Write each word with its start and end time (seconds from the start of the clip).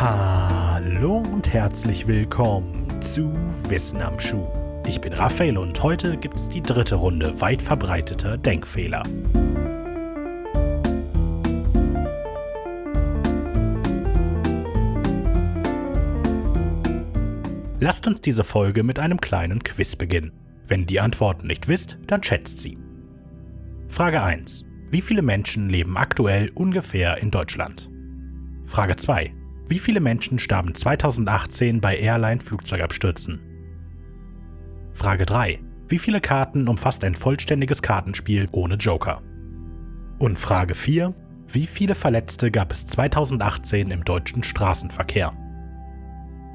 Hallo 0.00 1.18
und 1.18 1.52
herzlich 1.52 2.06
willkommen 2.06 3.02
zu 3.02 3.34
Wissen 3.68 4.00
am 4.00 4.18
Schuh. 4.18 4.48
Ich 4.86 4.98
bin 4.98 5.12
Raphael 5.12 5.58
und 5.58 5.82
heute 5.82 6.16
gibt 6.16 6.36
es 6.36 6.48
die 6.48 6.62
dritte 6.62 6.94
Runde 6.94 7.38
weit 7.42 7.60
verbreiteter 7.60 8.38
Denkfehler. 8.38 9.02
Lasst 17.78 18.06
uns 18.06 18.22
diese 18.22 18.42
Folge 18.42 18.82
mit 18.82 18.98
einem 18.98 19.20
kleinen 19.20 19.62
Quiz 19.62 19.96
beginnen. 19.96 20.32
Wenn 20.66 20.86
die 20.86 21.00
Antworten 21.00 21.46
nicht 21.46 21.68
wisst, 21.68 21.98
dann 22.06 22.22
schätzt 22.22 22.56
sie. 22.56 22.78
Frage 23.88 24.22
1. 24.22 24.64
Wie 24.90 25.02
viele 25.02 25.20
Menschen 25.20 25.68
leben 25.68 25.98
aktuell 25.98 26.48
ungefähr 26.54 27.18
in 27.18 27.30
Deutschland? 27.30 27.90
Frage 28.64 28.96
2. 28.96 29.34
Wie 29.70 29.78
viele 29.78 30.00
Menschen 30.00 30.40
starben 30.40 30.74
2018 30.74 31.80
bei 31.80 31.96
Airline-Flugzeugabstürzen? 31.96 33.40
Frage 34.92 35.24
3. 35.24 35.60
Wie 35.86 35.98
viele 35.98 36.20
Karten 36.20 36.66
umfasst 36.66 37.04
ein 37.04 37.14
vollständiges 37.14 37.80
Kartenspiel 37.80 38.48
ohne 38.50 38.74
Joker? 38.74 39.22
Und 40.18 40.40
Frage 40.40 40.74
4. 40.74 41.14
Wie 41.46 41.66
viele 41.66 41.94
Verletzte 41.94 42.50
gab 42.50 42.72
es 42.72 42.84
2018 42.86 43.92
im 43.92 44.02
deutschen 44.02 44.42
Straßenverkehr? 44.42 45.32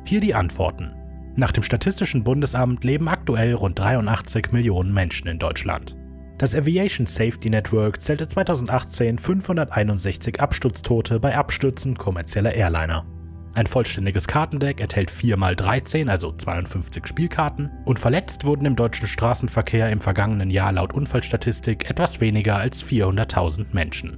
Hier 0.05 0.19
die 0.19 0.35
Antworten. 0.35 0.91
Nach 1.37 1.53
dem 1.53 1.63
Statistischen 1.63 2.25
Bundesamt 2.25 2.83
leben 2.83 3.07
aktuell 3.07 3.53
rund 3.53 3.79
83 3.79 4.51
Millionen 4.51 4.93
Menschen 4.93 5.29
in 5.29 5.39
Deutschland. 5.39 5.95
Das 6.37 6.53
Aviation 6.53 7.07
Safety 7.07 7.49
Network 7.49 8.01
zählte 8.01 8.27
2018 8.27 9.17
561 9.17 10.41
Absturztote 10.41 11.17
bei 11.17 11.37
Abstürzen 11.37 11.97
kommerzieller 11.97 12.53
Airliner. 12.53 13.05
Ein 13.53 13.67
vollständiges 13.67 14.27
Kartendeck 14.27 14.81
enthält 14.81 15.09
4x13, 15.09 16.09
also 16.09 16.33
52 16.33 17.07
Spielkarten, 17.07 17.71
und 17.85 17.99
verletzt 17.99 18.43
wurden 18.43 18.65
im 18.65 18.75
deutschen 18.75 19.07
Straßenverkehr 19.07 19.89
im 19.89 19.99
vergangenen 20.01 20.49
Jahr 20.49 20.73
laut 20.73 20.93
Unfallstatistik 20.93 21.89
etwas 21.89 22.19
weniger 22.19 22.57
als 22.57 22.83
400.000 22.83 23.67
Menschen. 23.71 24.17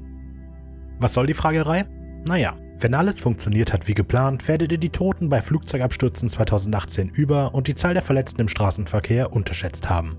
Was 1.00 1.14
soll 1.14 1.28
die 1.28 1.36
Fragerei? 1.36 1.84
Naja, 2.26 2.56
wenn 2.80 2.96
alles 2.96 3.20
funktioniert 3.20 3.72
hat 3.74 3.88
wie 3.88 3.94
geplant, 3.94 4.48
werdet 4.48 4.72
ihr 4.72 4.80
die 4.80 4.90
Toten 4.90 5.30
bei 5.30 5.40
Flugzeugabstürzen 5.40 6.30
2018 6.30 7.09
über 7.09 7.54
und 7.54 7.68
die 7.68 7.76
Zahl 7.76 7.94
der 7.94 8.02
Verletzten 8.02 8.42
im 8.42 8.48
Straßenverkehr 8.48 9.31
unterschätzt 9.31 9.88
haben. 9.88 10.18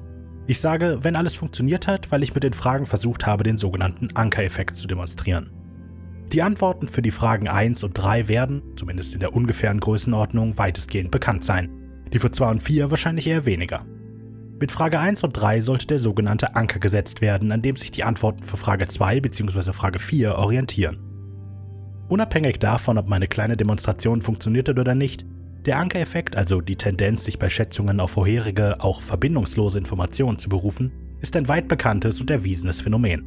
Ich 0.49 0.61
sage, 0.61 1.01
wenn 1.03 1.15
alles 1.15 1.37
funktioniert 1.37 1.87
hat, 1.87 2.11
weil 2.11 2.23
ich 2.23 2.35
mit 2.35 2.43
den 2.43 2.55
Fragen 2.55 2.87
versucht 2.87 3.27
habe, 3.27 3.45
den 3.45 3.59
sogenannten 3.59 4.09
Anker-Effekt 4.15 4.77
zu 4.77 4.87
demonstrieren. 4.89 5.51
Die 6.33 6.41
Antworten 6.41 6.89
für 6.89 7.03
die 7.03 7.11
Fragen 7.11 7.49
1 7.49 7.85
und 7.85 7.93
3 7.93 8.29
werden, 8.29 8.63
zumindest 8.75 9.13
in 9.13 9.21
der 9.21 9.35
ungefähren 9.35 9.79
Größenordnung, 9.79 10.57
weitestgehend 10.57 11.11
bekannt 11.11 11.45
sein. 11.45 11.69
Die 12.15 12.19
für 12.19 12.31
2 12.31 12.51
und 12.51 12.63
4 12.63 12.91
wahrscheinlich 12.91 13.27
eher 13.27 13.45
weniger. 13.45 13.85
Mit 14.59 14.73
Frage 14.73 14.99
1 14.99 15.23
und 15.23 15.35
3 15.35 15.61
sollte 15.61 15.87
der 15.87 15.99
sogenannte 15.99 16.57
Anker 16.57 16.79
gesetzt 16.79 17.21
werden, 17.21 17.53
an 17.53 17.61
dem 17.61 17.77
sich 17.77 17.91
die 17.91 18.05
Antworten 18.05 18.43
für 18.43 18.57
Frage 18.57 18.89
2 18.89 19.21
bzw. 19.21 19.75
Frage 19.75 19.99
4 19.99 20.35
orientieren. 20.37 20.97
Unabhängig 22.09 22.59
davon, 22.59 22.97
ob 22.97 23.07
meine 23.07 23.29
kleine 23.29 23.59
Demonstration 23.59 24.23
funktioniert 24.23 24.71
hat 24.71 24.79
oder 24.79 24.95
nicht, 24.95 25.27
der 25.69 25.79
Anker-Effekt, 25.79 26.35
also 26.35 26.61
die 26.63 26.77
Tendenz, 26.77 27.25
sich 27.25 27.39
bei 27.39 27.49
Schätzungen 27.49 28.01
auf 28.01 28.13
vorherige, 28.13 28.81
auch 28.81 29.03
verbindungslose 29.03 29.79
Informationen 29.79 30.39
zu 30.39 30.49
berufen, 30.49 30.91
ist 31.21 31.37
ein 31.37 31.47
weit 31.47 31.69
bekanntes 31.69 32.21
und 32.21 32.31
erwiesenes 32.31 32.81
Phänomen. 32.81 33.27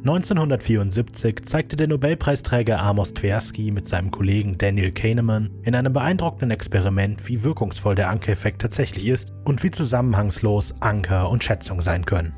1974 0.00 1.44
zeigte 1.44 1.76
der 1.76 1.86
Nobelpreisträger 1.86 2.80
Amos 2.80 3.14
Tversky 3.14 3.70
mit 3.70 3.86
seinem 3.86 4.10
Kollegen 4.10 4.58
Daniel 4.58 4.90
Kahneman 4.90 5.50
in 5.62 5.76
einem 5.76 5.92
beeindruckenden 5.92 6.50
Experiment, 6.50 7.28
wie 7.28 7.44
wirkungsvoll 7.44 7.94
der 7.94 8.10
Anker-Effekt 8.10 8.60
tatsächlich 8.60 9.06
ist 9.06 9.32
und 9.44 9.62
wie 9.62 9.70
zusammenhangslos 9.70 10.74
Anker 10.80 11.30
und 11.30 11.44
Schätzung 11.44 11.80
sein 11.80 12.04
können. 12.04 12.34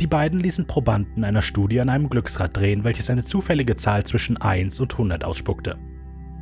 Die 0.00 0.08
beiden 0.08 0.40
ließen 0.40 0.66
Probanden 0.66 1.22
einer 1.22 1.42
Studie 1.42 1.80
an 1.80 1.88
einem 1.88 2.08
Glücksrad 2.08 2.56
drehen, 2.56 2.82
welches 2.82 3.10
eine 3.10 3.22
zufällige 3.22 3.76
Zahl 3.76 4.02
zwischen 4.02 4.38
1 4.38 4.80
und 4.80 4.92
100 4.92 5.22
ausspuckte. 5.22 5.78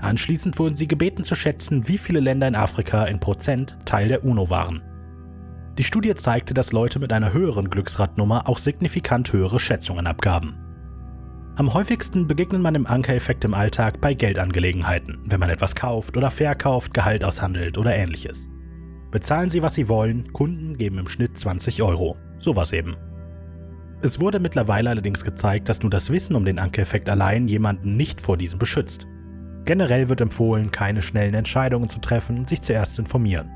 Anschließend 0.03 0.59
wurden 0.59 0.77
sie 0.77 0.89
gebeten 0.89 1.23
zu 1.23 1.37
schätzen, 1.37 1.87
wie 1.87 1.97
viele 1.97 2.19
Länder 2.19 2.49
in 2.49 2.57
Afrika 2.57 3.05
in 3.05 3.21
Prozent 3.21 3.79
Teil 3.85 4.09
der 4.09 4.25
UNO 4.25 4.51
waren. 4.51 4.83
Die 5.79 5.85
Studie 5.85 6.15
zeigte, 6.15 6.55
dass 6.55 6.73
Leute 6.73 6.99
mit 6.99 7.13
einer 7.13 7.33
höheren 7.33 7.71
Glücksradnummer 7.71 8.49
auch 8.49 8.59
signifikant 8.59 9.33
höhere 9.33 9.61
Schätzungen 9.61 10.09
abgaben. 10.09 10.59
Am 11.57 11.73
häufigsten 11.73 12.27
begegnet 12.27 12.61
man 12.61 12.75
dem 12.75 12.87
Anker-Effekt 12.87 13.45
im 13.45 13.55
Alltag 13.55 14.01
bei 14.01 14.13
Geldangelegenheiten, 14.13 15.21
wenn 15.27 15.39
man 15.39 15.51
etwas 15.51 15.75
kauft 15.75 16.17
oder 16.17 16.31
verkauft, 16.31 16.93
Gehalt 16.93 17.25
aushandelt 17.25 17.79
oder 17.79 17.95
ähnliches. 17.95 18.51
Bezahlen 19.13 19.51
Sie, 19.51 19.63
was 19.63 19.75
Sie 19.75 19.89
wollen, 19.89 20.33
Kunden 20.33 20.77
geben 20.79 20.99
im 20.99 21.07
Schnitt 21.07 21.39
20 21.39 21.83
Euro. 21.83 22.17
Sowas 22.39 22.73
eben. 22.73 22.97
Es 24.03 24.21
wurde 24.21 24.41
mittlerweile 24.41 24.91
allerdings 24.91 25.23
gezeigt, 25.23 25.69
dass 25.69 25.83
nur 25.83 25.91
das 25.91 26.11
Wissen 26.11 26.35
um 26.35 26.45
den 26.45 26.59
Anker-Effekt 26.59 27.09
allein 27.09 27.47
jemanden 27.47 27.97
nicht 27.97 28.21
vor 28.21 28.37
diesem 28.37 28.59
beschützt. 28.59 29.07
Generell 29.73 30.11
wird 30.11 30.21
empfohlen, 30.21 30.71
keine 30.71 31.01
schnellen 31.01 31.33
Entscheidungen 31.33 31.89
zu 31.89 31.99
treffen 31.99 32.41
und 32.41 32.47
sich 32.47 32.61
zuerst 32.61 32.97
zu 32.97 33.01
informieren. 33.01 33.51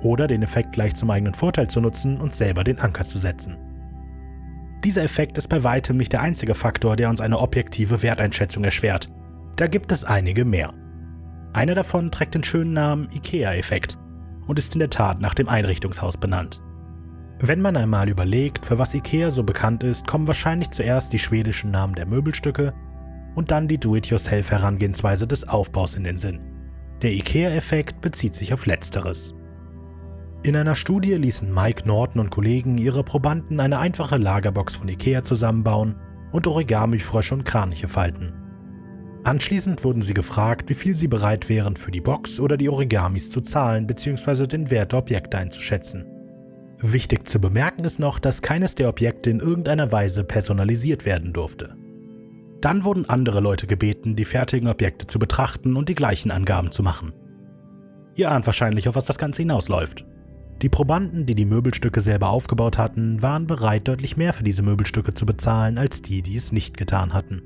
Oder 0.00 0.28
den 0.28 0.44
Effekt 0.44 0.74
gleich 0.74 0.94
zum 0.94 1.10
eigenen 1.10 1.34
Vorteil 1.34 1.66
zu 1.66 1.80
nutzen 1.80 2.20
und 2.20 2.32
selber 2.36 2.62
den 2.62 2.78
Anker 2.78 3.02
zu 3.02 3.18
setzen. 3.18 3.56
Dieser 4.84 5.02
Effekt 5.02 5.36
ist 5.38 5.48
bei 5.48 5.64
weitem 5.64 5.96
nicht 5.96 6.12
der 6.12 6.20
einzige 6.20 6.54
Faktor, 6.54 6.94
der 6.94 7.10
uns 7.10 7.20
eine 7.20 7.40
objektive 7.40 8.00
Werteinschätzung 8.00 8.62
erschwert. 8.62 9.08
Da 9.56 9.66
gibt 9.66 9.90
es 9.90 10.04
einige 10.04 10.44
mehr. 10.44 10.72
Einer 11.52 11.74
davon 11.74 12.12
trägt 12.12 12.36
den 12.36 12.44
schönen 12.44 12.72
Namen 12.72 13.08
IKEA-Effekt 13.12 13.98
und 14.46 14.60
ist 14.60 14.72
in 14.76 14.78
der 14.78 14.90
Tat 14.90 15.20
nach 15.20 15.34
dem 15.34 15.48
Einrichtungshaus 15.48 16.16
benannt. 16.16 16.62
Wenn 17.40 17.60
man 17.60 17.76
einmal 17.76 18.08
überlegt, 18.08 18.64
für 18.64 18.78
was 18.78 18.94
IKEA 18.94 19.32
so 19.32 19.42
bekannt 19.42 19.82
ist, 19.82 20.06
kommen 20.06 20.28
wahrscheinlich 20.28 20.70
zuerst 20.70 21.12
die 21.12 21.18
schwedischen 21.18 21.72
Namen 21.72 21.96
der 21.96 22.06
Möbelstücke 22.06 22.72
und 23.36 23.52
dann 23.52 23.68
die 23.68 23.78
Do-it-yourself-Herangehensweise 23.78 25.28
des 25.28 25.46
Aufbaus 25.46 25.94
in 25.94 26.02
den 26.02 26.16
Sinn. 26.16 26.40
Der 27.02 27.12
IKEA-Effekt 27.12 28.00
bezieht 28.00 28.34
sich 28.34 28.52
auf 28.52 28.66
letzteres. 28.66 29.34
In 30.42 30.56
einer 30.56 30.74
Studie 30.74 31.14
ließen 31.14 31.52
Mike 31.52 31.86
Norton 31.86 32.20
und 32.20 32.30
Kollegen 32.30 32.78
ihre 32.78 33.04
Probanden 33.04 33.60
eine 33.60 33.78
einfache 33.78 34.16
Lagerbox 34.16 34.76
von 34.76 34.88
IKEA 34.88 35.22
zusammenbauen 35.22 35.96
und 36.32 36.46
Origami-Frösche 36.46 37.34
und 37.34 37.44
Kraniche 37.44 37.88
falten. 37.88 38.32
Anschließend 39.24 39.84
wurden 39.84 40.02
sie 40.02 40.14
gefragt, 40.14 40.70
wie 40.70 40.74
viel 40.74 40.94
sie 40.94 41.08
bereit 41.08 41.48
wären, 41.48 41.76
für 41.76 41.90
die 41.90 42.00
Box 42.00 42.40
oder 42.40 42.56
die 42.56 42.68
Origamis 42.68 43.28
zu 43.28 43.40
zahlen 43.40 43.86
bzw. 43.86 44.46
den 44.46 44.70
Wert 44.70 44.92
der 44.92 45.00
Objekte 45.00 45.36
einzuschätzen. 45.36 46.06
Wichtig 46.78 47.26
zu 47.28 47.40
bemerken 47.40 47.84
ist 47.84 47.98
noch, 47.98 48.18
dass 48.18 48.40
keines 48.40 48.76
der 48.76 48.88
Objekte 48.88 49.30
in 49.30 49.40
irgendeiner 49.40 49.90
Weise 49.92 50.24
personalisiert 50.24 51.04
werden 51.04 51.32
durfte. 51.32 51.74
Dann 52.60 52.84
wurden 52.84 53.08
andere 53.08 53.40
Leute 53.40 53.66
gebeten, 53.66 54.16
die 54.16 54.24
fertigen 54.24 54.68
Objekte 54.68 55.06
zu 55.06 55.18
betrachten 55.18 55.76
und 55.76 55.88
die 55.88 55.94
gleichen 55.94 56.30
Angaben 56.30 56.72
zu 56.72 56.82
machen. 56.82 57.12
Ihr 58.16 58.30
ahnt 58.30 58.46
wahrscheinlich, 58.46 58.88
auf 58.88 58.94
was 58.94 59.04
das 59.04 59.18
Ganze 59.18 59.42
hinausläuft. 59.42 60.04
Die 60.62 60.70
Probanden, 60.70 61.26
die 61.26 61.34
die 61.34 61.44
Möbelstücke 61.44 62.00
selber 62.00 62.30
aufgebaut 62.30 62.78
hatten, 62.78 63.20
waren 63.20 63.46
bereit, 63.46 63.86
deutlich 63.88 64.16
mehr 64.16 64.32
für 64.32 64.42
diese 64.42 64.62
Möbelstücke 64.62 65.12
zu 65.12 65.26
bezahlen, 65.26 65.76
als 65.76 66.00
die, 66.00 66.22
die 66.22 66.36
es 66.36 66.50
nicht 66.50 66.78
getan 66.78 67.12
hatten. 67.12 67.42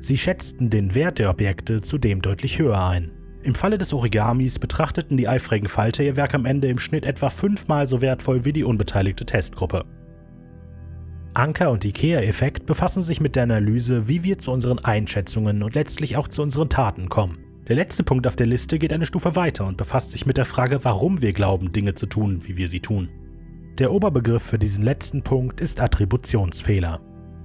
Sie 0.00 0.18
schätzten 0.18 0.68
den 0.68 0.94
Wert 0.94 1.18
der 1.18 1.30
Objekte 1.30 1.80
zudem 1.80 2.20
deutlich 2.20 2.58
höher 2.58 2.84
ein. 2.84 3.12
Im 3.44 3.54
Falle 3.54 3.78
des 3.78 3.92
Origamis 3.92 4.58
betrachteten 4.58 5.16
die 5.16 5.28
eifrigen 5.28 5.68
Falter 5.68 6.02
ihr 6.02 6.16
Werk 6.16 6.34
am 6.34 6.46
Ende 6.46 6.66
im 6.66 6.80
Schnitt 6.80 7.06
etwa 7.06 7.30
fünfmal 7.30 7.86
so 7.86 8.00
wertvoll 8.00 8.44
wie 8.44 8.52
die 8.52 8.64
unbeteiligte 8.64 9.24
Testgruppe. 9.24 9.84
Anker 11.38 11.70
und 11.70 11.84
IKEA-Effekt 11.84 12.66
befassen 12.66 13.00
sich 13.00 13.20
mit 13.20 13.36
der 13.36 13.44
Analyse, 13.44 14.08
wie 14.08 14.24
wir 14.24 14.38
zu 14.38 14.50
unseren 14.50 14.80
Einschätzungen 14.80 15.62
und 15.62 15.76
letztlich 15.76 16.16
auch 16.16 16.26
zu 16.26 16.42
unseren 16.42 16.68
Taten 16.68 17.08
kommen. 17.08 17.38
Der 17.68 17.76
letzte 17.76 18.02
Punkt 18.02 18.26
auf 18.26 18.34
der 18.34 18.46
Liste 18.46 18.76
geht 18.80 18.92
eine 18.92 19.06
Stufe 19.06 19.36
weiter 19.36 19.64
und 19.64 19.76
befasst 19.76 20.10
sich 20.10 20.26
mit 20.26 20.36
der 20.36 20.46
Frage, 20.46 20.84
warum 20.84 21.22
wir 21.22 21.32
glauben, 21.32 21.70
Dinge 21.70 21.94
zu 21.94 22.06
tun, 22.06 22.40
wie 22.42 22.56
wir 22.56 22.66
sie 22.66 22.80
tun. 22.80 23.08
Der 23.78 23.92
Oberbegriff 23.92 24.42
für 24.42 24.58
diesen 24.58 24.82
letzten 24.82 25.22
Punkt 25.22 25.60
ist 25.60 25.80
Attributionsfehler. 25.80 27.00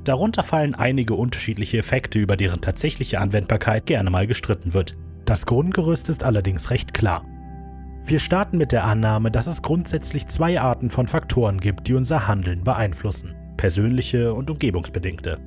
Darunter 0.06 0.42
fallen 0.42 0.74
einige 0.74 1.14
unterschiedliche 1.14 1.78
Effekte, 1.78 2.18
über 2.18 2.36
deren 2.36 2.62
tatsächliche 2.62 3.20
Anwendbarkeit 3.20 3.86
gerne 3.86 4.10
mal 4.10 4.26
gestritten 4.26 4.74
wird. 4.74 4.98
Das 5.26 5.46
Grundgerüst 5.46 6.10
ist 6.10 6.24
allerdings 6.24 6.72
recht 6.72 6.96
klar. 6.96 7.26
Wir 8.04 8.18
starten 8.18 8.58
mit 8.58 8.72
der 8.72 8.86
Annahme, 8.86 9.30
dass 9.30 9.46
es 9.46 9.62
grundsätzlich 9.62 10.26
zwei 10.26 10.60
Arten 10.60 10.90
von 10.90 11.06
Faktoren 11.06 11.60
gibt, 11.60 11.88
die 11.88 11.94
unser 11.94 12.28
Handeln 12.28 12.64
beeinflussen 12.64 13.36
persönliche 13.64 14.34
und 14.34 14.50
umgebungsbedingte. 14.50 15.40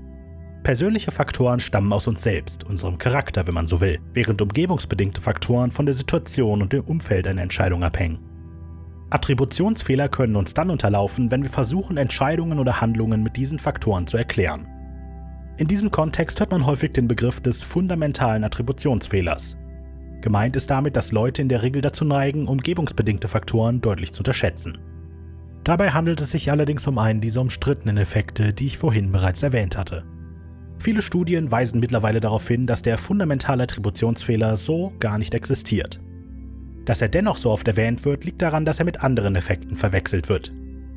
Persönliche 0.63 1.11
Faktoren 1.11 1.61
stammen 1.61 1.93
aus 1.93 2.07
uns 2.07 2.23
selbst, 2.23 2.65
unserem 2.65 2.97
Charakter, 2.97 3.47
wenn 3.47 3.53
man 3.53 3.67
so 3.67 3.83
will, 3.83 3.99
während 4.15 4.41
umgebungsbedingte 4.41 5.21
Faktoren 5.21 5.71
von 5.71 5.85
der 5.85 5.95
Situation 5.95 6.63
und 6.63 6.73
dem 6.73 6.85
Umfeld 6.85 7.27
einer 7.27 7.43
Entscheidung 7.43 7.85
abhängen. 7.85 8.21
Attributionsfehler 9.11 10.09
können 10.09 10.35
uns 10.35 10.55
dann 10.55 10.71
unterlaufen, 10.71 11.31
wenn 11.31 11.43
wir 11.43 11.51
versuchen, 11.51 11.99
Entscheidungen 11.99 12.59
oder 12.59 12.81
Handlungen 12.81 13.23
mit 13.23 13.37
diesen 13.37 13.59
Faktoren 13.59 14.07
zu 14.07 14.17
erklären. 14.17 14.67
In 15.59 15.69
diesem 15.69 15.91
Kontext 15.91 16.41
hört 16.41 16.53
man 16.53 16.65
häufig 16.65 16.93
den 16.93 17.09
Begriff 17.09 17.43
des 17.43 17.63
fundamentalen 17.65 18.45
Attributionsfehlers. 18.45 19.59
Gemeint 20.23 20.57
ist 20.57 20.71
damit, 20.71 20.97
dass 20.97 21.13
Leute 21.13 21.43
in 21.43 21.51
der 21.51 21.63
Regel 21.63 21.83
dazu 21.83 22.07
neigen, 22.07 22.49
umgebungsbedingte 22.49 23.29
Faktoren 23.29 23.83
deutlich 23.83 24.15
zu 24.15 24.21
unterschätzen. 24.21 24.95
Dabei 25.67 25.91
handelt 25.91 26.21
es 26.21 26.31
sich 26.31 26.53
allerdings 26.53 26.87
um 26.87 26.97
einen 26.97 27.21
dieser 27.21 27.41
umstrittenen 27.41 27.97
Effekte, 27.97 28.53
die 28.53 28.67
ich 28.67 28.79
vorhin 28.79 29.11
bereits 29.11 29.43
erwähnt 29.43 29.77
hatte. 29.77 30.05
Viele 30.79 31.03
Studien 31.03 31.51
weisen 31.51 31.81
mittlerweile 31.81 32.21
darauf 32.21 32.47
hin, 32.47 32.69
dass 32.69 32.83
der 32.83 32.99
fundamentale 32.99 33.65
Attributionsfehler 33.65 34.55
so 34.55 34.93
gar 35.01 35.19
nicht 35.19 35.35
existiert. 35.35 36.01
Dass 36.85 37.03
er 37.03 37.09
dennoch 37.09 37.37
so 37.37 37.51
oft 37.51 37.67
erwähnt 37.67 38.05
wird, 38.05 38.25
liegt 38.25 38.43
daran, 38.43 38.65
dass 38.65 38.79
er 38.79 38.85
mit 38.85 39.03
anderen 39.03 39.35
Effekten 39.35 39.75
verwechselt 39.75 40.29
wird. 40.29 40.53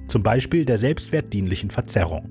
Zum 0.07 0.21
Beispiel 0.21 0.65
der 0.65 0.77
selbstwertdienlichen 0.77 1.71
Verzerrung. 1.71 2.29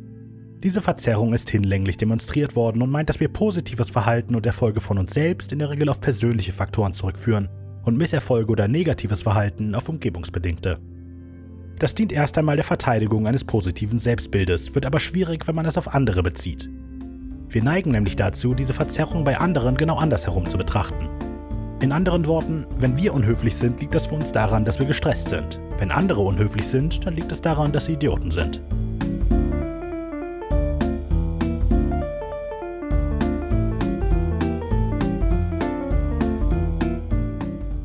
Diese 0.62 0.80
Verzerrung 0.80 1.34
ist 1.34 1.50
hinlänglich 1.50 1.96
demonstriert 1.96 2.54
worden 2.54 2.82
und 2.82 2.92
meint, 2.92 3.08
dass 3.08 3.18
wir 3.18 3.30
positives 3.30 3.90
Verhalten 3.90 4.36
und 4.36 4.46
Erfolge 4.46 4.80
von 4.80 4.98
uns 4.98 5.12
selbst 5.12 5.50
in 5.50 5.58
der 5.58 5.70
Regel 5.70 5.88
auf 5.88 6.00
persönliche 6.00 6.52
Faktoren 6.52 6.92
zurückführen 6.92 7.48
und 7.82 7.98
Misserfolge 7.98 8.52
oder 8.52 8.68
negatives 8.68 9.22
Verhalten 9.22 9.74
auf 9.74 9.88
umgebungsbedingte. 9.88 10.78
Das 11.78 11.94
dient 11.94 12.10
erst 12.10 12.36
einmal 12.36 12.56
der 12.56 12.64
Verteidigung 12.64 13.28
eines 13.28 13.44
positiven 13.44 14.00
Selbstbildes, 14.00 14.74
wird 14.74 14.84
aber 14.84 14.98
schwierig, 14.98 15.46
wenn 15.46 15.54
man 15.54 15.66
es 15.66 15.78
auf 15.78 15.94
andere 15.94 16.24
bezieht. 16.24 16.68
Wir 17.50 17.62
neigen 17.62 17.92
nämlich 17.92 18.16
dazu, 18.16 18.52
diese 18.52 18.72
Verzerrung 18.72 19.22
bei 19.22 19.38
anderen 19.38 19.76
genau 19.76 19.96
andersherum 19.96 20.48
zu 20.48 20.58
betrachten. 20.58 21.08
In 21.80 21.92
anderen 21.92 22.26
Worten, 22.26 22.66
wenn 22.78 22.96
wir 22.96 23.14
unhöflich 23.14 23.54
sind, 23.54 23.80
liegt 23.80 23.94
das 23.94 24.06
für 24.06 24.16
uns 24.16 24.32
daran, 24.32 24.64
dass 24.64 24.80
wir 24.80 24.86
gestresst 24.86 25.28
sind. 25.28 25.60
Wenn 25.78 25.92
andere 25.92 26.20
unhöflich 26.20 26.66
sind, 26.66 27.06
dann 27.06 27.14
liegt 27.14 27.30
es 27.30 27.40
daran, 27.40 27.70
dass 27.70 27.86
sie 27.86 27.92
Idioten 27.92 28.32
sind. 28.32 28.60